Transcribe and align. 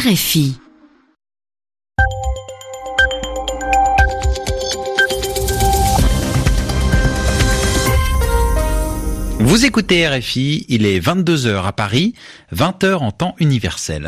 RFI. 0.00 0.54
Vous 9.40 9.66
écoutez 9.66 10.08
RFI, 10.08 10.64
il 10.70 10.86
est 10.86 11.00
22h 11.00 11.66
à 11.66 11.72
Paris, 11.72 12.14
20h 12.54 12.94
en 12.94 13.10
temps 13.10 13.34
universel. 13.40 14.06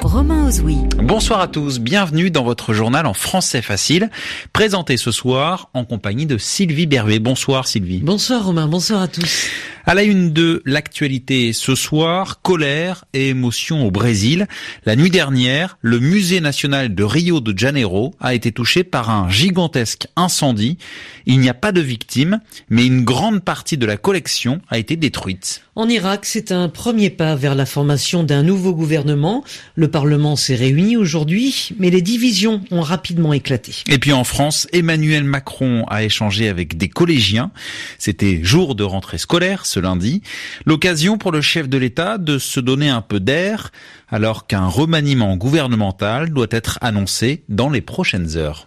Romain 0.00 0.46
Ozoui. 0.46 0.78
Bonsoir 0.96 1.40
à 1.40 1.48
tous, 1.48 1.80
bienvenue 1.80 2.30
dans 2.30 2.44
votre 2.44 2.72
journal 2.72 3.04
en 3.04 3.12
français 3.12 3.60
facile, 3.60 4.08
présenté 4.54 4.96
ce 4.96 5.10
soir 5.10 5.68
en 5.74 5.84
compagnie 5.84 6.24
de 6.24 6.38
Sylvie 6.38 6.86
Bervé. 6.86 7.18
Bonsoir 7.18 7.68
Sylvie. 7.68 7.98
Bonsoir 7.98 8.46
Romain, 8.46 8.68
bonsoir 8.68 9.02
à 9.02 9.08
tous. 9.08 9.50
À 9.84 9.94
la 9.94 10.04
une 10.04 10.32
de 10.32 10.62
l'actualité 10.64 11.52
ce 11.52 11.74
soir, 11.74 12.40
colère 12.40 13.04
et 13.14 13.30
émotion 13.30 13.84
au 13.84 13.90
Brésil. 13.90 14.46
La 14.86 14.94
nuit 14.94 15.10
dernière, 15.10 15.76
le 15.80 15.98
musée 15.98 16.40
national 16.40 16.94
de 16.94 17.02
Rio 17.02 17.40
de 17.40 17.58
Janeiro 17.58 18.14
a 18.20 18.32
été 18.32 18.52
touché 18.52 18.84
par 18.84 19.10
un 19.10 19.28
gigantesque 19.28 20.06
incendie. 20.14 20.78
Il 21.26 21.40
n'y 21.40 21.48
a 21.48 21.54
pas 21.54 21.72
de 21.72 21.80
victimes, 21.80 22.38
mais 22.70 22.86
une 22.86 23.02
grande 23.02 23.42
partie 23.42 23.76
de 23.76 23.86
la 23.86 23.96
collection 23.96 24.60
a 24.68 24.78
été 24.78 24.94
détruite. 24.94 25.62
En 25.74 25.88
Irak, 25.88 26.26
c'est 26.26 26.52
un 26.52 26.68
premier 26.68 27.08
pas 27.08 27.34
vers 27.34 27.54
la 27.54 27.64
formation 27.64 28.24
d'un 28.24 28.42
nouveau 28.42 28.74
gouvernement. 28.74 29.42
Le 29.74 29.88
Parlement 29.88 30.36
s'est 30.36 30.54
réuni 30.54 30.98
aujourd'hui, 30.98 31.70
mais 31.78 31.88
les 31.88 32.02
divisions 32.02 32.62
ont 32.70 32.82
rapidement 32.82 33.32
éclaté. 33.32 33.72
Et 33.88 33.98
puis 33.98 34.12
en 34.12 34.22
France, 34.22 34.68
Emmanuel 34.72 35.24
Macron 35.24 35.86
a 35.88 36.04
échangé 36.04 36.48
avec 36.48 36.76
des 36.76 36.90
collégiens. 36.90 37.50
C'était 37.98 38.40
jour 38.44 38.74
de 38.74 38.84
rentrée 38.84 39.16
scolaire 39.16 39.64
ce 39.72 39.80
lundi. 39.80 40.22
L'occasion 40.66 41.18
pour 41.18 41.32
le 41.32 41.40
chef 41.40 41.68
de 41.68 41.78
l'État 41.78 42.18
de 42.18 42.38
se 42.38 42.60
donner 42.60 42.90
un 42.90 43.00
peu 43.00 43.20
d'air 43.20 43.70
alors 44.08 44.46
qu'un 44.46 44.66
remaniement 44.66 45.36
gouvernemental 45.36 46.30
doit 46.30 46.46
être 46.50 46.78
annoncé 46.82 47.44
dans 47.48 47.70
les 47.70 47.80
prochaines 47.80 48.36
heures. 48.36 48.66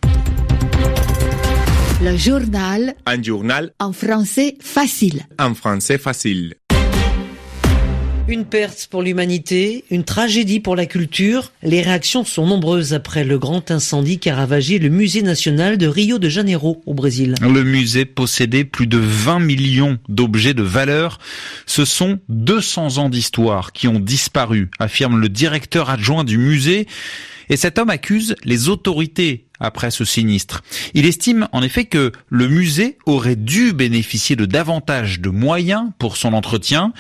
Le 2.02 2.18
journal 2.18 2.96
Un 3.06 3.22
journal 3.22 3.72
en 3.80 3.94
français 3.94 4.58
facile. 4.60 5.22
en 5.40 5.54
français 5.54 5.98
facile. 5.98 6.56
Une 8.28 8.44
perte 8.44 8.88
pour 8.90 9.04
l'humanité, 9.04 9.84
une 9.92 10.04
tragédie 10.04 10.60
pour 10.60 10.76
la 10.76 10.88
culture. 10.88 11.52
Les 11.62 11.84
réactions 11.84 12.26
sont 12.26 12.48
nombreuses 12.48 12.96
après 12.96 13.24
le 13.24 13.38
grand 13.38 13.70
incendie 13.70 14.18
qui 14.18 14.32
a 14.32 14.36
ravagé 14.36 14.80
le 14.80 14.90
musée 14.90 15.22
national 15.22 15.78
de 15.78 15.86
Rio 15.86 16.18
de 16.18 16.28
Janeiro 16.28 16.82
au 16.88 16.96
Brésil. 16.96 17.36
Le 17.40 17.64
musée 17.64 18.06
possédait 18.06 18.64
plus 18.64 18.88
de 18.88 18.98
20 18.98 19.42
millions 19.42 20.00
d'objets 20.10 20.56
de 20.56 20.64
valeur. 20.64 21.20
Ce 21.68 21.86
sont 21.86 22.18
200 22.30 22.98
ans 22.98 23.10
d'histoire 23.10 23.74
qui 23.74 23.88
ont 23.88 24.00
disparu, 24.00 24.72
affirme 24.80 25.22
le 25.22 25.30
directeur 25.30 25.92
adjoint 25.92 26.24
du 26.24 26.40
musée. 26.40 26.88
Et 27.50 27.58
cet 27.58 27.78
homme 27.78 27.90
accuse 27.90 28.36
les 28.44 28.70
autorités 28.70 29.46
après 29.60 29.92
ce 29.92 30.06
sinistre. 30.06 30.64
Il 30.94 31.06
estime 31.06 31.48
en 31.52 31.62
effet 31.62 31.86
que 31.86 32.12
le 32.30 32.48
musée 32.48 32.98
aurait 33.06 33.36
dû 33.36 33.74
bénéficier 33.74 34.36
de 34.36 34.46
davantage 34.46 35.20
de 35.20 35.30
moyens 35.30 35.92
pour 35.98 36.18
son 36.18 36.34
entretien 36.34 36.94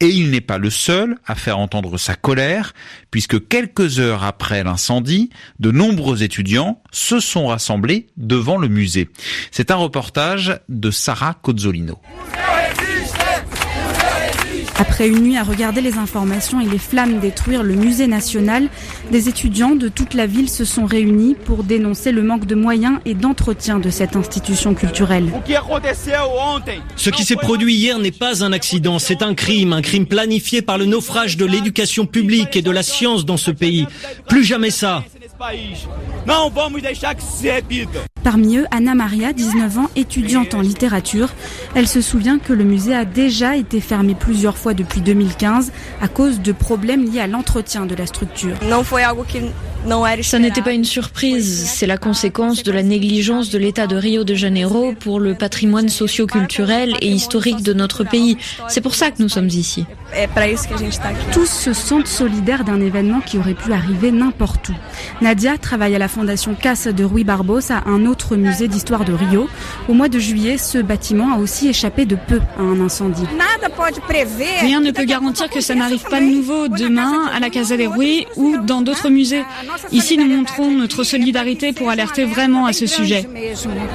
et 0.00 0.08
il 0.08 0.30
n'est 0.30 0.40
pas 0.40 0.58
le 0.58 0.70
seul 0.70 1.18
à 1.26 1.34
faire 1.34 1.58
entendre 1.58 1.98
sa 1.98 2.14
colère 2.14 2.72
puisque 3.10 3.48
quelques 3.48 3.98
heures 3.98 4.24
après 4.24 4.64
l'incendie, 4.64 5.30
de 5.58 5.70
nombreux 5.70 6.22
étudiants 6.22 6.82
se 6.90 7.20
sont 7.20 7.48
rassemblés 7.48 8.06
devant 8.16 8.56
le 8.56 8.68
musée. 8.68 9.08
C'est 9.50 9.70
un 9.70 9.76
reportage 9.76 10.60
de 10.68 10.90
Sarah 10.90 11.34
Cozzolino. 11.34 12.00
Après 14.80 15.08
une 15.08 15.22
nuit 15.22 15.36
à 15.36 15.42
regarder 15.42 15.80
les 15.80 15.98
informations 15.98 16.60
et 16.60 16.64
les 16.64 16.78
flammes 16.78 17.18
détruire 17.18 17.64
le 17.64 17.74
musée 17.74 18.06
national, 18.06 18.68
des 19.10 19.28
étudiants 19.28 19.74
de 19.74 19.88
toute 19.88 20.14
la 20.14 20.26
ville 20.26 20.48
se 20.48 20.64
sont 20.64 20.86
réunis 20.86 21.34
pour 21.34 21.64
dénoncer 21.64 22.12
le 22.12 22.22
manque 22.22 22.46
de 22.46 22.54
moyens 22.54 23.00
et 23.04 23.14
d'entretien 23.14 23.80
de 23.80 23.90
cette 23.90 24.14
institution 24.14 24.74
culturelle. 24.74 25.32
Ce 26.96 27.10
qui 27.10 27.24
s'est 27.24 27.36
produit 27.36 27.74
hier 27.74 27.98
n'est 27.98 28.12
pas 28.12 28.44
un 28.44 28.52
accident, 28.52 29.00
c'est 29.00 29.22
un 29.22 29.34
crime, 29.34 29.72
un 29.72 29.82
crime 29.82 30.06
planifié 30.06 30.62
par 30.62 30.78
le 30.78 30.86
naufrage 30.86 31.36
de 31.36 31.44
l'éducation 31.44 32.06
publique 32.06 32.54
et 32.54 32.62
de 32.62 32.70
la 32.70 32.84
science 32.84 33.24
dans 33.24 33.36
ce 33.36 33.50
pays. 33.50 33.86
Plus 34.28 34.44
jamais 34.44 34.70
ça. 34.70 35.02
Parmi 38.24 38.56
eux, 38.56 38.66
Anna 38.72 38.94
Maria, 38.94 39.32
19 39.32 39.78
ans, 39.78 39.90
étudiante 39.94 40.54
en 40.54 40.60
littérature. 40.60 41.28
Elle 41.76 41.86
se 41.86 42.00
souvient 42.00 42.38
que 42.38 42.52
le 42.52 42.64
musée 42.64 42.94
a 42.94 43.04
déjà 43.04 43.56
été 43.56 43.80
fermé 43.80 44.14
plusieurs 44.14 44.58
fois 44.58 44.74
depuis 44.74 45.00
2015 45.00 45.72
à 46.00 46.08
cause 46.08 46.40
de 46.40 46.52
problèmes 46.52 47.04
liés 47.04 47.20
à 47.20 47.26
l'entretien 47.28 47.86
de 47.86 47.94
la 47.94 48.06
structure. 48.06 48.56
Ça 50.22 50.38
n'était 50.38 50.62
pas 50.62 50.72
une 50.72 50.84
surprise, 50.84 51.66
c'est 51.66 51.86
la 51.86 51.96
conséquence 51.96 52.62
de 52.62 52.72
la 52.72 52.82
négligence 52.82 53.50
de 53.50 53.58
l'État 53.58 53.86
de 53.86 53.96
Rio 53.96 54.24
de 54.24 54.34
Janeiro 54.34 54.92
pour 54.98 55.20
le 55.20 55.34
patrimoine 55.34 55.88
socio-culturel 55.88 56.96
et 57.00 57.08
historique 57.08 57.62
de 57.62 57.72
notre 57.72 58.04
pays. 58.04 58.36
C'est 58.68 58.80
pour 58.80 58.94
ça 58.94 59.10
que 59.10 59.22
nous 59.22 59.28
sommes 59.28 59.48
ici. 59.48 59.86
Tous 61.32 61.46
se 61.46 61.72
sentent 61.72 62.06
solidaires 62.06 62.64
d'un 62.64 62.80
événement 62.80 63.20
qui 63.20 63.38
aurait 63.38 63.54
pu 63.54 63.72
arriver 63.72 64.10
n'importe 64.10 64.70
où. 64.70 64.74
Nadia 65.20 65.58
travaille 65.58 65.94
à 65.94 65.98
la 65.98 66.08
fondation 66.08 66.54
Casa 66.54 66.92
de 66.92 67.04
Rui 67.04 67.24
Barbosa, 67.24 67.82
un 67.86 68.06
autre 68.06 68.36
musée 68.36 68.68
d'histoire 68.68 69.04
de 69.04 69.12
Rio. 69.12 69.48
Au 69.88 69.92
mois 69.92 70.08
de 70.08 70.18
juillet, 70.18 70.58
ce 70.58 70.78
bâtiment 70.78 71.34
a 71.34 71.38
aussi 71.38 71.68
échappé 71.68 72.04
de 72.06 72.16
peu 72.16 72.40
à 72.58 72.62
un 72.62 72.80
incendie. 72.80 73.24
Rien 74.60 74.80
ne 74.80 74.90
peut 74.90 75.04
garantir 75.04 75.48
que 75.50 75.60
ça 75.60 75.74
n'arrive 75.74 76.04
pas 76.04 76.20
de 76.20 76.26
nouveau 76.26 76.68
demain 76.68 77.26
à 77.34 77.38
la 77.38 77.50
Casa 77.50 77.76
de 77.76 77.86
Rui 77.86 78.26
ou 78.36 78.56
dans 78.58 78.80
d'autres 78.80 79.10
musées. 79.10 79.44
Ici, 79.92 80.16
nous 80.18 80.26
montrons 80.28 80.70
notre 80.70 81.04
solidarité 81.04 81.72
pour 81.72 81.90
alerter 81.90 82.24
vraiment 82.24 82.66
à 82.66 82.72
ce 82.72 82.86
sujet. 82.86 83.26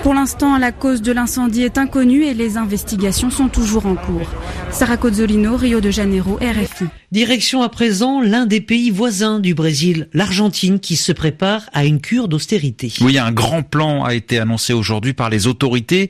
Pour 0.04 0.14
l'instant, 0.14 0.58
la 0.58 0.72
cause 0.72 1.02
de 1.02 1.12
l'incendie 1.12 1.64
est 1.64 1.78
inconnue 1.78 2.24
et 2.24 2.34
les 2.34 2.58
investigations 2.58 3.30
sont 3.30 3.48
toujours 3.48 3.86
en 3.86 3.96
cours. 3.96 4.30
Sarah 4.72 4.98
Cozzolino, 4.98 5.56
Rio 5.56 5.82
de 5.82 5.92
Janeiro, 5.92 6.38
RFI. 6.42 6.86
Direction 7.14 7.62
à 7.62 7.70
présent 7.70 8.22
l'un 8.22 8.48
des 8.48 8.60
pays 8.60 8.90
voisins 8.90 9.40
du 9.40 9.54
Brésil, 9.54 10.08
l'Argentine, 10.14 10.80
qui 10.80 10.96
se 10.96 11.12
prépare 11.12 11.70
à 11.72 11.86
une 11.86 12.02
cure 12.02 12.28
d'austérité. 12.28 12.92
Oui, 13.02 13.20
un 13.20 13.32
grand 13.32 13.62
plan 13.62 14.04
a 14.04 14.16
été 14.16 14.40
annoncé 14.40 14.74
aujourd'hui 14.74 15.14
par 15.14 15.30
les 15.30 15.46
autorités. 15.46 16.10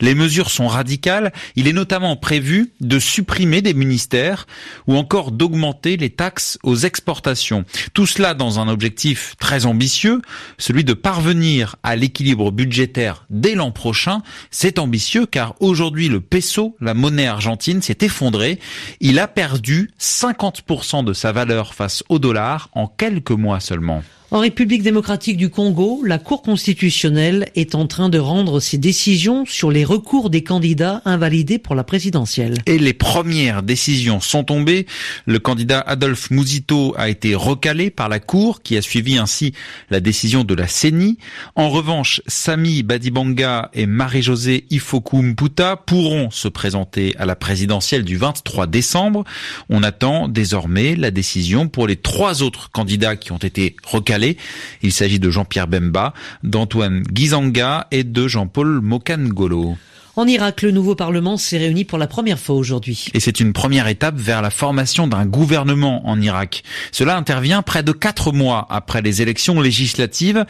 Les 0.00 0.16
mesures 0.16 0.50
sont 0.50 0.66
radicales. 0.66 1.32
Il 1.54 1.68
est 1.68 1.72
notamment 1.72 2.16
prévu 2.16 2.72
de 2.80 2.98
supprimer 2.98 3.62
des 3.62 3.74
ministères 3.74 4.48
ou 4.88 4.96
encore 4.96 5.30
d'augmenter 5.30 5.96
les 5.96 6.10
taxes 6.10 6.58
aux 6.64 6.74
exportations. 6.74 7.64
Tout 7.94 8.06
cela 8.06 8.34
dans 8.34 8.58
un 8.58 8.66
objectif 8.66 9.36
très 9.38 9.66
ambitieux, 9.66 10.20
celui 10.58 10.82
de 10.82 10.94
parvenir 10.94 11.76
à 11.84 11.94
l'équilibre 11.94 12.50
budgétaire 12.50 13.24
dès 13.30 13.54
l'an 13.54 13.70
prochain. 13.70 14.20
C'est 14.50 14.80
ambitieux 14.80 15.26
car 15.26 15.54
aujourd'hui 15.60 16.08
le 16.08 16.20
peso, 16.20 16.74
la 16.80 16.94
monnaie 16.94 17.28
argentine, 17.28 17.82
s'est 17.82 17.98
effondré. 18.00 18.58
Il 18.98 19.20
a 19.20 19.28
perdu 19.28 19.90
50% 20.40 21.04
de 21.04 21.12
sa 21.12 21.32
valeur 21.32 21.74
face 21.74 22.02
au 22.08 22.18
dollar 22.18 22.70
en 22.72 22.86
quelques 22.86 23.30
mois 23.30 23.60
seulement. 23.60 24.02
En 24.32 24.38
République 24.38 24.84
démocratique 24.84 25.36
du 25.36 25.48
Congo, 25.48 26.04
la 26.06 26.18
Cour 26.18 26.42
constitutionnelle 26.42 27.48
est 27.56 27.74
en 27.74 27.88
train 27.88 28.08
de 28.08 28.18
rendre 28.20 28.60
ses 28.60 28.78
décisions 28.78 29.44
sur 29.44 29.72
les 29.72 29.84
recours 29.84 30.30
des 30.30 30.44
candidats 30.44 31.02
invalidés 31.04 31.58
pour 31.58 31.74
la 31.74 31.82
présidentielle. 31.82 32.54
Et 32.66 32.78
les 32.78 32.92
premières 32.92 33.64
décisions 33.64 34.20
sont 34.20 34.44
tombées. 34.44 34.86
Le 35.26 35.40
candidat 35.40 35.80
Adolphe 35.80 36.30
Mouzito 36.30 36.94
a 36.96 37.08
été 37.08 37.34
recalé 37.34 37.90
par 37.90 38.08
la 38.08 38.20
Cour, 38.20 38.62
qui 38.62 38.76
a 38.76 38.82
suivi 38.82 39.18
ainsi 39.18 39.52
la 39.90 39.98
décision 39.98 40.44
de 40.44 40.54
la 40.54 40.68
CENI. 40.68 41.18
En 41.56 41.68
revanche, 41.68 42.22
Sami 42.28 42.84
Badibanga 42.84 43.72
et 43.74 43.86
Marie-Josée 43.86 44.64
Ifoku 44.70 45.22
Mputa 45.22 45.74
pourront 45.74 46.30
se 46.30 46.46
présenter 46.46 47.16
à 47.18 47.26
la 47.26 47.34
présidentielle 47.34 48.04
du 48.04 48.16
23 48.16 48.68
décembre. 48.68 49.24
On 49.70 49.82
attend 49.82 50.28
désormais 50.28 50.94
la 50.94 51.10
décision 51.10 51.66
pour 51.66 51.88
les 51.88 51.96
trois 51.96 52.44
autres 52.44 52.70
candidats 52.70 53.16
qui 53.16 53.32
ont 53.32 53.38
été 53.38 53.74
recalés. 53.84 54.19
Il 54.82 54.92
s'agit 54.92 55.18
de 55.18 55.30
Jean-Pierre 55.30 55.68
Bemba, 55.68 56.14
d'Antoine 56.42 57.02
Gizanga 57.14 57.86
et 57.90 58.04
de 58.04 58.28
Jean-Paul 58.28 58.80
Mokangolo. 58.80 59.76
En 60.16 60.26
Irak, 60.26 60.62
le 60.62 60.70
nouveau 60.72 60.96
Parlement 60.96 61.36
s'est 61.36 61.56
réuni 61.56 61.84
pour 61.84 61.96
la 61.96 62.06
première 62.06 62.38
fois 62.38 62.56
aujourd'hui. 62.56 63.06
Et 63.14 63.20
c'est 63.20 63.40
une 63.40 63.52
première 63.52 63.86
étape 63.86 64.16
vers 64.16 64.42
la 64.42 64.50
formation 64.50 65.06
d'un 65.06 65.24
gouvernement 65.24 66.06
en 66.08 66.20
Irak. 66.20 66.62
Cela 66.90 67.16
intervient 67.16 67.62
près 67.62 67.82
de 67.82 67.92
quatre 67.92 68.32
mois 68.32 68.66
après 68.70 69.02
les 69.02 69.22
élections 69.22 69.60
législatives. 69.60 70.44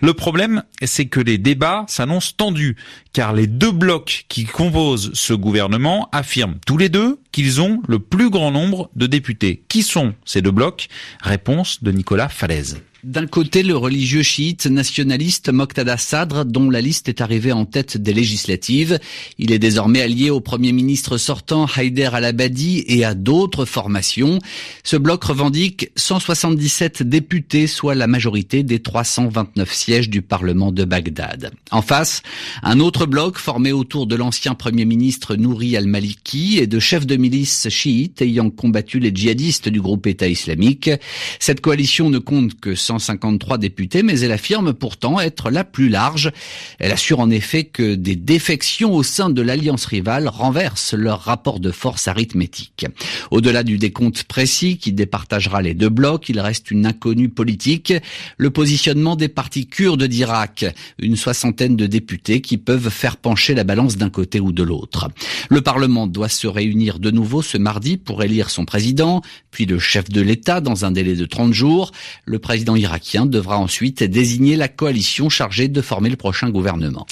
Le 0.00 0.14
problème, 0.14 0.62
c'est 0.82 1.06
que 1.06 1.20
les 1.20 1.38
débats 1.38 1.84
s'annoncent 1.88 2.34
tendus, 2.36 2.76
car 3.12 3.32
les 3.32 3.46
deux 3.46 3.72
blocs 3.72 4.26
qui 4.28 4.44
composent 4.44 5.10
ce 5.14 5.34
gouvernement 5.34 6.08
affirment 6.12 6.56
tous 6.66 6.78
les 6.78 6.88
deux 6.88 7.18
qu'ils 7.32 7.60
ont 7.60 7.82
le 7.88 7.98
plus 7.98 8.30
grand 8.30 8.50
nombre 8.50 8.90
de 8.96 9.06
députés. 9.06 9.64
Qui 9.68 9.82
sont 9.82 10.14
ces 10.24 10.40
deux 10.40 10.50
blocs? 10.50 10.88
Réponse 11.20 11.82
de 11.82 11.90
Nicolas 11.90 12.28
Falaise. 12.28 12.80
D'un 13.04 13.26
côté, 13.26 13.62
le 13.62 13.76
religieux 13.76 14.22
chiite 14.22 14.64
nationaliste 14.64 15.52
Moqtada 15.52 15.98
Sadr, 15.98 16.46
dont 16.46 16.70
la 16.70 16.80
liste 16.80 17.06
est 17.10 17.20
arrivée 17.20 17.52
en 17.52 17.66
tête 17.66 17.98
des 17.98 18.14
législatives. 18.14 18.98
Il 19.36 19.52
est 19.52 19.58
désormais 19.58 20.00
allié 20.00 20.30
au 20.30 20.40
premier 20.40 20.72
ministre 20.72 21.18
sortant 21.18 21.66
Haider 21.76 22.08
al-Abadi 22.14 22.82
et 22.88 23.04
à 23.04 23.12
d'autres 23.12 23.66
formations. 23.66 24.38
Ce 24.84 24.96
bloc 24.96 25.22
revendique 25.22 25.90
177 25.96 27.02
députés, 27.02 27.66
soit 27.66 27.94
la 27.94 28.06
majorité 28.06 28.62
des 28.62 28.80
329 28.80 29.70
sièges 29.70 30.08
du 30.08 30.22
Parlement 30.22 30.72
de 30.72 30.84
Bagdad. 30.86 31.52
En 31.72 31.82
face, 31.82 32.22
un 32.62 32.80
autre 32.80 33.04
bloc 33.04 33.36
formé 33.36 33.72
autour 33.72 34.06
de 34.06 34.16
l'ancien 34.16 34.54
premier 34.54 34.86
ministre 34.86 35.36
Nouri 35.36 35.76
al-Maliki 35.76 36.56
et 36.58 36.66
de 36.66 36.78
chefs 36.78 37.06
de 37.06 37.16
milice 37.16 37.68
chiites 37.68 38.22
ayant 38.22 38.48
combattu 38.48 38.98
les 38.98 39.14
djihadistes 39.14 39.68
du 39.68 39.82
groupe 39.82 40.06
État 40.06 40.28
islamique. 40.28 40.88
Cette 41.38 41.60
coalition 41.60 42.08
ne 42.08 42.18
compte 42.18 42.58
que 42.58 42.74
153 42.98 43.58
députés, 43.58 44.02
mais 44.02 44.20
elle 44.20 44.32
affirme 44.32 44.72
pourtant 44.72 45.20
être 45.20 45.50
la 45.50 45.64
plus 45.64 45.88
large. 45.88 46.32
Elle 46.78 46.92
assure 46.92 47.20
en 47.20 47.30
effet 47.30 47.64
que 47.64 47.94
des 47.94 48.16
défections 48.16 48.94
au 48.94 49.02
sein 49.02 49.30
de 49.30 49.42
l'alliance 49.42 49.86
rivale 49.86 50.28
renversent 50.28 50.94
leur 50.94 51.20
rapport 51.20 51.60
de 51.60 51.70
force 51.70 52.08
arithmétique. 52.08 52.86
Au-delà 53.30 53.62
du 53.62 53.78
décompte 53.78 54.24
précis 54.24 54.78
qui 54.78 54.92
départagera 54.92 55.62
les 55.62 55.74
deux 55.74 55.88
blocs, 55.88 56.28
il 56.28 56.40
reste 56.40 56.70
une 56.70 56.86
inconnue 56.86 57.28
politique, 57.28 57.92
le 58.36 58.50
positionnement 58.50 59.16
des 59.16 59.28
partis 59.28 59.66
kurdes 59.66 60.04
d'Irak, 60.04 60.64
une 60.98 61.16
soixantaine 61.16 61.76
de 61.76 61.86
députés 61.86 62.40
qui 62.40 62.58
peuvent 62.58 62.90
faire 62.90 63.16
pencher 63.16 63.54
la 63.54 63.64
balance 63.64 63.96
d'un 63.96 64.10
côté 64.10 64.40
ou 64.40 64.52
de 64.52 64.62
l'autre. 64.62 65.08
Le 65.50 65.60
Parlement 65.60 66.06
doit 66.06 66.28
se 66.28 66.46
réunir 66.46 66.98
de 66.98 67.10
nouveau 67.10 67.42
ce 67.42 67.58
mardi 67.58 67.96
pour 67.96 68.22
élire 68.22 68.50
son 68.50 68.64
président, 68.64 69.22
puis 69.50 69.66
le 69.66 69.78
chef 69.78 70.08
de 70.08 70.20
l'État 70.20 70.60
dans 70.60 70.84
un 70.84 70.90
délai 70.90 71.14
de 71.14 71.26
30 71.26 71.52
jours. 71.52 71.92
Le 72.24 72.38
président 72.38 72.74
irakien 72.84 73.26
devra 73.26 73.58
ensuite 73.58 74.02
désigner 74.02 74.56
la 74.56 74.68
coalition 74.68 75.28
chargée 75.28 75.68
de 75.68 75.80
former 75.80 76.10
le 76.10 76.16
prochain 76.16 76.50
gouvernement. 76.50 77.06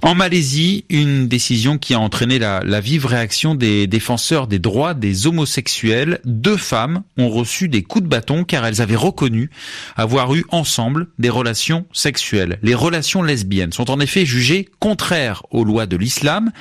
En 0.00 0.14
Malaisie, 0.14 0.84
une 0.90 1.26
décision 1.26 1.76
qui 1.76 1.92
a 1.92 1.98
entraîné 1.98 2.38
la, 2.38 2.80
vive 2.80 3.06
réaction 3.06 3.56
des 3.56 3.88
défenseurs 3.88 4.46
des 4.46 4.60
droits 4.60 4.94
des 4.94 5.26
homosexuels. 5.26 6.20
Deux 6.24 6.56
femmes 6.56 7.02
ont 7.16 7.28
reçu 7.28 7.68
des 7.68 7.82
coups 7.82 8.04
de 8.04 8.08
bâton 8.08 8.44
car 8.44 8.64
elles 8.64 8.80
avaient 8.80 8.94
reconnu 8.94 9.50
avoir 9.96 10.34
eu 10.36 10.44
ensemble 10.50 11.08
des 11.18 11.30
relations 11.30 11.84
sexuelles. 11.92 12.60
Les 12.62 12.76
relations 12.76 13.24
lesbiennes 13.24 13.72
sont 13.72 13.90
en 13.90 13.98
effet 13.98 14.24
jugées 14.24 14.68
contraires 14.78 15.42
aux 15.50 15.64
lois 15.64 15.86
de 15.86 15.96
l'islam, 15.96 16.52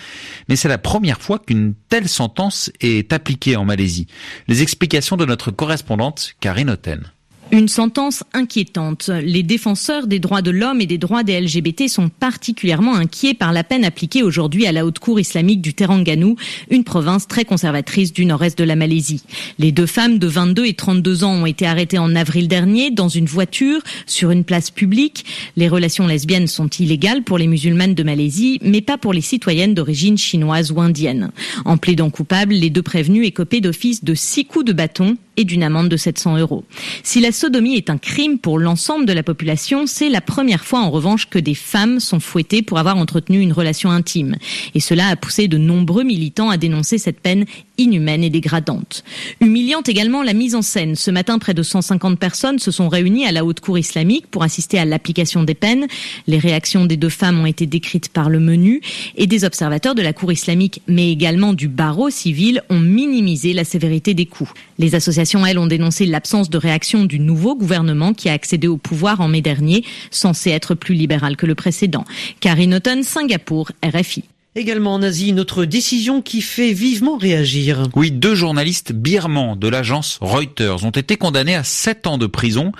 mais 0.50 0.56
c'est 0.56 0.68
la 0.68 0.80
première 0.80 1.22
fois 1.22 1.38
qu'une 1.38 1.76
telle 1.90 2.10
sentence 2.10 2.72
est 2.82 3.14
appliquée 3.14 3.56
en 3.56 3.66
Malaisie. 3.66 4.08
Les 4.48 4.64
explications 4.64 5.16
de 5.16 5.26
notre 5.26 5.52
correspondante 5.52 6.34
Karine 6.40 6.72
Oten. 6.72 7.12
Une 7.50 7.70
sentence 7.70 8.26
inquiétante. 8.34 9.10
Les 9.24 9.42
défenseurs 9.42 10.08
des 10.08 10.20
droits 10.20 10.42
de 10.42 10.52
l'homme 10.52 10.82
et 10.82 10.86
des 10.86 10.98
droits 10.98 11.24
des 11.24 11.40
LGBT 11.40 11.88
sont 11.88 12.10
particulièrement 12.10 12.96
inquiets 12.96 13.34
par 13.34 13.54
la 13.54 13.64
peine 13.64 13.86
appliquée 13.86 14.22
aujourd'hui 14.22 14.68
à 14.68 14.74
la 14.74 14.86
haute 14.86 15.00
cour 15.00 15.18
islamique 15.18 15.62
du 15.62 15.74
Terengganu, 15.74 16.36
une 16.70 16.84
province 16.84 17.26
très 17.26 17.46
conservatrice 17.46 18.12
du 18.12 18.26
nord-est 18.26 18.58
de 18.58 18.66
la 18.66 18.76
Malaisie. 18.76 19.24
Les 19.60 19.72
deux 19.72 19.86
femmes 19.86 20.20
de 20.20 20.28
22 20.28 20.66
et 20.66 20.74
32 20.74 21.24
ans 21.24 21.36
ont 21.36 21.46
été 21.46 21.66
arrêtées 21.66 21.98
en 21.98 22.18
avril 22.18 22.50
dernier 22.50 22.92
dans 22.92 23.08
une 23.08 23.28
voiture 23.28 23.82
sur 24.06 24.32
une 24.32 24.44
place 24.44 24.70
publique. 24.70 25.24
Les 25.56 25.70
relations 25.70 26.06
lesbiennes 26.06 26.48
sont 26.48 26.68
illégales 26.68 27.24
pour 27.24 27.38
les 27.38 27.48
musulmanes 27.48 27.96
de 27.96 28.04
Malaisie, 28.04 28.60
mais 28.62 28.82
pas 28.82 28.98
pour 28.98 29.14
les 29.14 29.22
citoyennes 29.22 29.74
d'origine 29.74 30.18
chinoise 30.18 30.74
ou 30.74 30.82
indienne. 30.82 31.32
En 31.64 31.78
plaidant 31.78 32.10
coupable, 32.10 32.54
les 32.54 32.70
deux 32.70 32.84
prévenus 32.84 33.26
écopés 33.26 33.62
d'office 33.62 34.04
de 34.04 34.16
six 34.16 34.44
coups 34.44 34.66
de 34.66 34.74
bâton 34.74 35.18
et 35.38 35.46
d'une 35.46 35.64
amende 35.64 35.90
de 35.90 35.98
700 35.98 36.38
euros. 36.38 36.66
Si 37.04 37.22
la 37.22 37.32
sodomie 37.32 37.76
est 37.76 37.90
un 37.90 37.98
crime 37.98 38.40
pour 38.40 38.60
l'ensemble 38.60 39.06
de 39.06 39.14
la 39.14 39.24
population, 39.24 39.86
c'est 39.86 40.10
la 40.10 40.22
première 40.22 40.66
fois 40.66 40.80
en 40.80 40.90
revanche 40.90 41.30
que 41.30 41.40
des 41.40 41.54
femmes 41.54 42.00
sont 42.00 42.20
fouettées 42.20 42.64
pour 42.64 42.80
avoir 42.80 42.98
entretenu 42.98 43.40
une 43.40 43.54
relation 43.54 43.92
intime. 43.92 44.36
Et 44.74 44.80
cela 44.80 45.08
a 45.08 45.16
poussé 45.16 45.48
de 45.48 45.58
nombreux 45.58 46.04
militants 46.04 46.50
à 46.50 46.58
dénoncer 46.58 46.98
cette 46.98 47.22
peine 47.22 47.46
inhumaine 47.78 48.24
et 48.24 48.30
dégradante. 48.30 49.04
Humiliante 49.42 49.90
également 49.90 50.24
la 50.24 50.34
mise 50.34 50.56
en 50.56 50.62
scène. 50.62 50.96
Ce 50.96 51.12
matin, 51.12 51.40
près 51.40 51.54
de 51.54 51.64
150 51.64 52.20
personnes 52.20 52.60
se 52.60 52.72
sont 52.72 52.90
réunies 52.90 53.26
à 53.26 53.32
la 53.32 53.46
haute 53.46 53.60
cour 53.60 53.78
islamique 53.78 54.28
pour 54.28 54.44
assister 54.44 54.80
à 54.80 54.86
l'application 54.86 55.44
des 55.44 55.54
peines. 55.54 55.88
Les 56.28 56.40
réactions 56.40 56.86
des 56.86 56.98
deux 56.98 57.10
femmes 57.10 57.40
ont 57.40 57.46
été 57.46 57.66
décrites 57.66 58.10
par 58.10 58.30
le 58.30 58.40
menu 58.40 58.82
et 59.16 59.28
des 59.28 59.44
observateurs 59.44 59.96
de 59.96 60.02
la 60.02 60.14
cour 60.14 60.32
islamique, 60.32 60.82
mais 60.88 61.12
également 61.12 61.54
du 61.54 61.68
barreau 61.68 62.10
civil, 62.10 62.62
ont 62.70 62.80
minimisé 62.80 63.54
la 63.54 63.64
sévérité 63.64 64.14
des 64.14 64.26
coups. 64.26 64.52
Les 64.78 64.96
associations, 64.96 65.46
elles, 65.46 65.60
ont 65.60 65.68
dénoncé 65.68 66.06
l'absence 66.06 66.50
de 66.50 66.58
réaction 66.58 67.06
du 67.06 67.20
nouveau 67.20 67.56
gouvernement 67.56 68.14
qui 68.14 68.30
a 68.30 68.34
accédé 68.34 68.68
au 68.68 68.78
pouvoir 68.78 69.22
en 69.22 69.28
mai 69.28 69.42
dernier, 69.42 69.84
censé 70.12 70.52
être 70.52 70.76
plus 70.76 70.96
libéral 70.96 71.38
que 71.38 71.46
le 71.46 71.56
précédent. 71.56 72.06
Karine 72.40 72.76
Auton, 72.76 73.02
Singapour, 73.04 73.72
RFI. 73.84 74.24
Également 74.58 74.96
en 74.96 75.04
Asie, 75.04 75.34
notre 75.34 75.66
décision 75.66 76.24
qui 76.24 76.42
fait 76.42 76.74
vivement 76.74 77.16
réagir. 77.16 77.84
Oui, 77.96 78.10
deux 78.10 78.34
journalistes 78.34 78.92
birmans 78.92 79.56
de 79.56 79.68
l'agence 79.68 80.18
Reuters 80.20 80.84
ont 80.84 80.90
été 80.90 81.16
condamnés 81.16 81.54
à 81.54 81.64
sept 81.64 82.08
ans 82.08 82.18
de 82.18 82.26
prison 82.26 82.72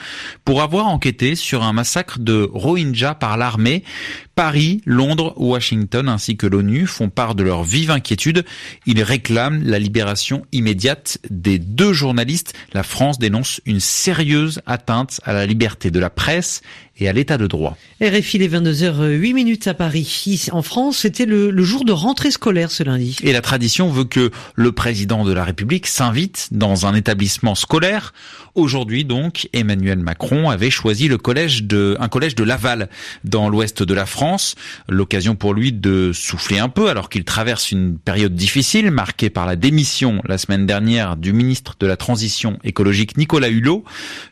pour 0.44 0.64
avoir 0.64 0.88
enquêté 0.88 1.36
sur 1.36 1.62
un 1.62 1.74
massacre 1.74 2.18
de 2.18 2.50
Rohingyas 2.52 3.14
par 3.14 3.38
l'armée. 3.38 3.84
Paris, 4.38 4.82
Londres, 4.86 5.34
Washington 5.38 6.08
ainsi 6.08 6.38
que 6.38 6.46
l'ONU 6.46 6.86
font 6.86 7.10
part 7.10 7.34
de 7.34 7.42
leur 7.42 7.64
vive 7.64 7.90
inquiétude. 7.90 8.46
Ils 8.86 9.02
réclament 9.02 9.64
la 9.64 9.80
libération 9.80 10.46
immédiate 10.52 11.18
des 11.32 11.58
deux 11.58 11.92
journalistes. 11.92 12.54
La 12.72 12.84
France 12.84 13.18
dénonce 13.18 13.62
une 13.66 13.80
sérieuse 13.80 14.62
atteinte 14.68 15.20
à 15.24 15.34
la 15.34 15.48
liberté 15.48 15.90
de 15.90 16.00
la 16.00 16.12
presse 16.12 16.62
et 17.00 17.08
à 17.08 17.14
l'état 17.14 17.38
de 17.38 17.48
droit. 17.48 17.78
RFI 18.02 18.38
les 18.40 18.50
22h08 18.50 19.34
minutes 19.34 19.68
à 19.68 19.74
Paris. 19.74 20.48
en 20.52 20.62
France, 20.62 20.98
c'était 21.00 21.26
le, 21.26 21.52
le, 21.52 21.64
jour 21.64 21.86
de 21.86 21.92
rentrée 21.92 22.32
scolaire 22.32 22.72
ce 22.72 22.84
lundi. 22.84 23.18
Et 23.24 23.34
la 23.34 23.42
tradition 23.42 23.90
veut 23.90 24.06
que 24.06 24.32
le 24.56 24.72
président 24.72 25.24
de 25.24 25.34
la 25.34 25.44
République 25.44 25.88
s'invite 25.88 26.50
dans 26.52 26.86
un 26.86 26.96
établissement 26.96 27.56
scolaire. 27.56 28.14
Aujourd'hui 28.56 29.06
donc, 29.06 29.48
Emmanuel 29.54 30.00
Macron 30.00 30.50
avait 30.50 30.72
choisi 30.72 31.08
le 31.08 31.20
collège 31.20 31.64
de, 31.64 31.96
un 32.00 32.08
collège 32.08 32.34
de 32.34 32.44
Laval 32.44 32.90
dans 33.24 33.50
l'ouest 33.50 33.84
de 33.84 33.94
la 33.94 34.08
France. 34.08 34.27
L'occasion 34.90 35.36
pour 35.36 35.54
lui 35.54 35.72
de 35.72 36.12
souffler 36.14 36.60
un 36.60 36.70
peu 36.70 36.90
alors 36.90 37.10
qu'il 37.10 37.24
traverse 37.24 37.72
une 37.72 37.98
période 37.98 38.36
difficile 38.36 38.92
marquée 38.92 39.30
par 39.30 39.46
la 39.46 39.56
démission 39.56 40.22
la 40.26 40.38
semaine 40.38 40.66
dernière 40.66 41.16
du 41.16 41.34
ministre 41.34 41.76
de 41.80 41.88
la 41.88 41.98
Transition 41.98 42.60
écologique 42.64 43.18
Nicolas 43.18 43.50
Hulot. 43.50 43.84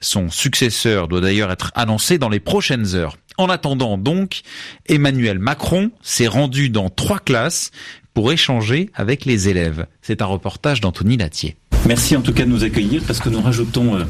Son 0.02 0.30
successeur 0.30 1.08
doit 1.08 1.22
d'ailleurs 1.22 1.52
être 1.52 1.72
annoncé 1.76 2.18
dans 2.18 2.30
les 2.30 2.40
prochaines 2.40 2.96
heures. 2.96 3.18
En 3.38 3.50
attendant 3.50 3.98
donc, 3.98 4.42
Emmanuel 4.88 5.40
Macron 5.40 5.92
s'est 6.02 6.28
rendu 6.28 6.70
dans 6.70 6.90
trois 6.90 7.20
classes 7.20 7.72
pour 8.14 8.32
échanger 8.32 8.90
avec 8.94 9.26
les 9.26 9.50
élèves. 9.50 9.88
C'est 10.02 10.22
un 10.22 10.26
reportage 10.26 10.80
d'Anthony 10.80 11.18
Latier. 11.18 11.58
Merci 11.86 12.16
en 12.16 12.22
tout 12.22 12.34
cas 12.34 12.46
de 12.46 12.50
nous 12.50 12.64
accueillir 12.64 13.04
parce 13.06 13.20
que 13.20 13.30
nous 13.30 13.42
rajoutons 13.42 13.96
euh, 13.96 14.04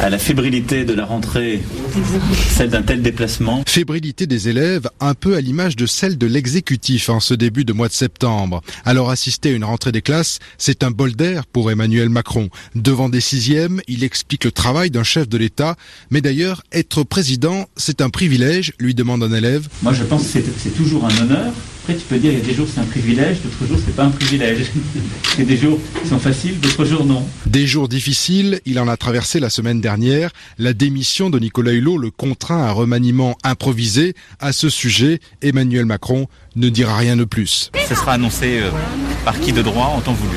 à 0.00 0.08
la 0.08 0.18
fébrilité 0.18 0.84
de 0.84 0.94
la 0.94 1.04
rentrée, 1.04 1.60
celle 2.48 2.70
d'un 2.70 2.82
tel 2.82 3.02
déplacement. 3.02 3.62
Fébrilité 3.66 4.26
des 4.26 4.48
élèves, 4.48 4.88
un 4.98 5.14
peu 5.14 5.36
à 5.36 5.40
l'image 5.40 5.76
de 5.76 5.84
celle 5.84 6.16
de 6.16 6.26
l'exécutif 6.26 7.10
en 7.10 7.20
ce 7.20 7.34
début 7.34 7.64
de 7.64 7.74
mois 7.74 7.88
de 7.88 7.92
septembre. 7.92 8.62
Alors 8.84 9.10
assister 9.10 9.50
à 9.50 9.52
une 9.52 9.64
rentrée 9.64 9.92
des 9.92 10.00
classes, 10.00 10.38
c'est 10.56 10.82
un 10.82 10.90
bol 10.90 11.14
d'air 11.14 11.46
pour 11.46 11.70
Emmanuel 11.70 12.08
Macron. 12.08 12.48
Devant 12.74 13.10
des 13.10 13.20
sixièmes, 13.20 13.82
il 13.88 14.02
explique 14.02 14.44
le 14.44 14.52
travail 14.52 14.90
d'un 14.90 15.04
chef 15.04 15.28
de 15.28 15.36
l'État. 15.36 15.76
Mais 16.10 16.22
d'ailleurs, 16.22 16.62
être 16.72 17.02
président, 17.02 17.68
c'est 17.76 18.00
un 18.00 18.08
privilège, 18.08 18.72
lui 18.78 18.94
demande 18.94 19.22
un 19.22 19.32
élève. 19.32 19.68
Moi 19.82 19.92
je 19.92 20.04
pense 20.04 20.22
que 20.28 20.40
c'est 20.58 20.74
toujours 20.74 21.04
un 21.04 21.16
honneur 21.22 21.52
après, 21.82 21.94
tu 21.94 22.04
peux 22.04 22.18
dire, 22.18 22.32
il 22.32 22.38
y 22.38 22.42
a 22.42 22.44
des 22.44 22.52
jours 22.52 22.66
c'est 22.72 22.80
un 22.80 22.84
privilège, 22.84 23.38
d'autres 23.40 23.66
jours 23.66 23.78
c'est 23.84 23.96
pas 23.96 24.04
un 24.04 24.10
privilège. 24.10 24.70
Il 25.34 25.40
y 25.40 25.42
a 25.42 25.46
des 25.46 25.56
jours 25.56 25.78
qui 26.02 26.08
sont 26.08 26.18
faciles, 26.18 26.60
d'autres 26.60 26.84
jours 26.84 27.06
non. 27.06 27.26
Des 27.46 27.66
jours 27.66 27.88
difficiles, 27.88 28.60
il 28.66 28.78
en 28.78 28.88
a 28.88 28.96
traversé 28.96 29.40
la 29.40 29.48
semaine 29.48 29.80
dernière. 29.80 30.30
La 30.58 30.74
démission 30.74 31.30
de 31.30 31.38
Nicolas 31.38 31.72
Hulot 31.72 31.96
le 31.96 32.10
contraint 32.10 32.62
à 32.62 32.68
un 32.68 32.72
remaniement 32.72 33.38
improvisé. 33.44 34.14
À 34.40 34.52
ce 34.52 34.68
sujet, 34.68 35.20
Emmanuel 35.40 35.86
Macron 35.86 36.26
ne 36.56 36.68
dira 36.68 36.96
rien 36.96 37.16
de 37.16 37.24
plus. 37.24 37.70
Ce 37.88 37.94
sera 37.94 38.14
annoncé 38.14 38.60
euh, 38.60 38.70
par 39.24 39.40
qui 39.40 39.52
de 39.52 39.62
droit 39.62 39.94
en 39.96 40.00
temps 40.00 40.12
voulu. 40.12 40.36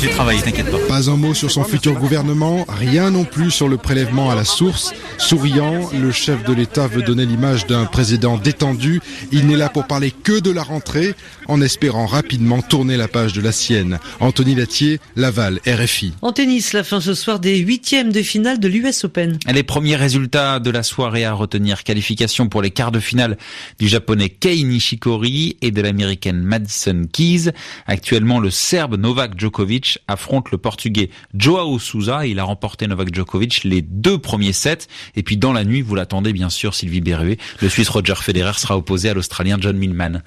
J'ai 0.00 0.10
travaillé, 0.10 0.42
t'inquiète 0.42 0.70
pas. 0.70 0.78
Pas 0.88 1.10
un 1.10 1.16
mot 1.16 1.34
sur 1.34 1.50
son 1.50 1.64
futur 1.64 1.94
gouvernement, 1.94 2.66
rien 2.68 3.10
non 3.10 3.24
plus 3.24 3.50
sur 3.50 3.68
le 3.68 3.76
prélèvement 3.76 4.30
à 4.30 4.34
la 4.34 4.44
source. 4.44 4.92
Souriant, 5.18 5.90
le 5.92 6.10
chef 6.10 6.44
de 6.44 6.52
l'État 6.52 6.86
veut 6.88 7.02
donner 7.02 7.24
l'image 7.24 7.66
d'un 7.66 7.84
président 7.84 8.36
détendu. 8.36 9.00
Il 9.32 9.46
n'est 9.46 9.56
là 9.56 9.68
pour 9.68 9.86
parler 9.86 10.10
que 10.10 10.40
de 10.40 10.50
la 10.50 10.62
rentrée, 10.62 11.14
en 11.46 11.60
espérant 11.60 12.06
rapidement 12.06 12.60
tourner 12.62 12.96
la 12.96 13.08
page 13.08 13.32
de 13.32 13.40
la 13.40 13.52
sienne. 13.52 13.98
Anthony 14.20 14.54
Latier, 14.54 15.00
Laval, 15.16 15.60
RFI. 15.66 16.12
En 16.22 16.32
tennis, 16.32 16.72
la 16.72 16.84
fin 16.84 17.00
ce 17.00 17.14
soir 17.14 17.38
des 17.38 17.58
huitièmes 17.58 18.12
de 18.12 18.22
finale 18.22 18.58
de 18.58 18.68
l'US 18.68 19.04
Open. 19.04 19.38
Les 19.50 19.62
premiers 19.62 19.96
résultats 19.96 20.58
de 20.58 20.70
la 20.70 20.82
soirée 20.82 21.24
à 21.24 21.32
retenir. 21.32 21.84
Qualification 21.84 22.48
pour 22.48 22.62
les 22.62 22.70
quarts 22.70 22.92
de 22.92 23.00
finale 23.00 23.38
du 23.78 23.88
japonais 23.88 24.28
Kei 24.28 24.64
Nishikori 24.64 25.56
et 25.62 25.70
de 25.70 25.80
l'américaine 25.80 26.42
Madison 26.42 27.02
Keys. 27.12 27.52
Actuellement, 27.86 28.40
le 28.40 28.50
serbe 28.50 28.96
Novak 29.14 29.38
Djokovic 29.38 30.00
affronte 30.08 30.50
le 30.50 30.58
portugais 30.58 31.08
Joao 31.34 31.78
Souza. 31.78 32.26
Il 32.26 32.40
a 32.40 32.42
remporté 32.42 32.88
Novak 32.88 33.14
Djokovic 33.14 33.62
les 33.62 33.80
deux 33.80 34.18
premiers 34.18 34.52
sets. 34.52 34.88
Et 35.14 35.22
puis 35.22 35.36
dans 35.36 35.52
la 35.52 35.64
nuit, 35.64 35.82
vous 35.82 35.94
l'attendez 35.94 36.32
bien 36.32 36.50
sûr, 36.50 36.74
Sylvie 36.74 37.00
Berruet. 37.00 37.38
Le 37.62 37.68
Suisse 37.68 37.88
Roger 37.90 38.16
Federer 38.16 38.54
sera 38.58 38.76
opposé 38.76 39.08
à 39.10 39.14
l'Australien 39.14 39.56
John 39.60 39.76
Millman. 39.76 40.22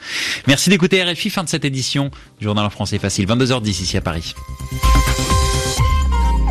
Merci 0.48 0.70
d'écouter 0.70 1.04
RFI. 1.04 1.30
Fin 1.30 1.44
de 1.44 1.50
cette 1.50 1.66
édition 1.66 2.12
du 2.40 2.46
Journal 2.46 2.66
en 2.66 2.70
français 2.70 2.98
facile. 2.98 3.28
22h10 3.28 3.68
ici 3.68 3.98
à 3.98 4.02
Paris. 4.02 4.34